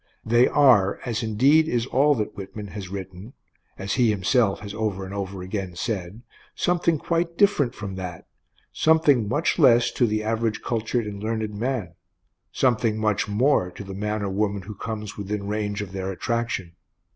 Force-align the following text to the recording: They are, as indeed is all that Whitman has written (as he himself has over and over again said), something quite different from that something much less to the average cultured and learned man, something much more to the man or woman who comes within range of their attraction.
They 0.25 0.47
are, 0.47 0.99
as 1.05 1.21
indeed 1.21 1.67
is 1.67 1.85
all 1.85 2.15
that 2.15 2.35
Whitman 2.35 2.69
has 2.69 2.89
written 2.89 3.33
(as 3.77 3.93
he 3.93 4.09
himself 4.09 4.61
has 4.61 4.73
over 4.73 5.05
and 5.05 5.13
over 5.13 5.43
again 5.43 5.75
said), 5.75 6.23
something 6.55 6.97
quite 6.97 7.37
different 7.37 7.75
from 7.75 7.93
that 7.97 8.25
something 8.73 9.27
much 9.29 9.59
less 9.59 9.91
to 9.91 10.07
the 10.07 10.23
average 10.23 10.63
cultured 10.63 11.05
and 11.05 11.21
learned 11.21 11.53
man, 11.53 11.93
something 12.51 12.97
much 12.97 13.27
more 13.27 13.69
to 13.69 13.83
the 13.83 13.93
man 13.93 14.23
or 14.23 14.29
woman 14.31 14.63
who 14.63 14.73
comes 14.73 15.17
within 15.17 15.45
range 15.45 15.83
of 15.83 15.91
their 15.91 16.11
attraction. 16.11 16.71